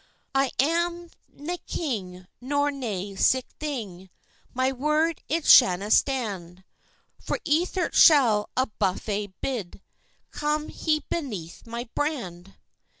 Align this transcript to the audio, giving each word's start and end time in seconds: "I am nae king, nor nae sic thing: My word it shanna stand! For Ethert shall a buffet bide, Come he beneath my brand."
"I 0.33 0.49
am 0.59 1.11
nae 1.31 1.57
king, 1.67 2.25
nor 2.41 2.71
nae 2.71 3.13
sic 3.13 3.45
thing: 3.59 4.09
My 4.51 4.71
word 4.71 5.21
it 5.29 5.45
shanna 5.45 5.91
stand! 5.91 6.63
For 7.19 7.37
Ethert 7.47 7.93
shall 7.93 8.49
a 8.57 8.65
buffet 8.79 9.33
bide, 9.41 9.79
Come 10.31 10.69
he 10.69 11.01
beneath 11.07 11.67
my 11.67 11.87
brand." 11.93 12.55